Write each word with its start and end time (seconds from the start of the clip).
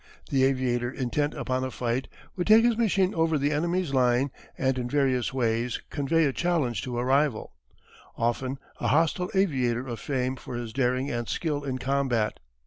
The 0.31 0.43
aviator 0.45 0.89
intent 0.89 1.35
upon 1.35 1.63
a 1.63 1.69
fight 1.69 2.07
would 2.35 2.47
take 2.47 2.65
his 2.65 2.75
machine 2.75 3.13
over 3.13 3.37
the 3.37 3.51
enemy's 3.51 3.93
line 3.93 4.31
and 4.57 4.75
in 4.79 4.89
various 4.89 5.31
ways 5.31 5.79
convey 5.91 6.25
a 6.25 6.33
challenge 6.33 6.81
to 6.85 6.97
a 6.97 7.05
rival 7.05 7.53
often 8.17 8.57
a 8.79 8.87
hostile 8.87 9.29
aviator 9.35 9.87
of 9.87 9.99
fame 9.99 10.37
for 10.37 10.55
his 10.55 10.73
daring 10.73 11.11
and 11.11 11.29
skill 11.29 11.63
in 11.63 11.77
combat. 11.77 12.39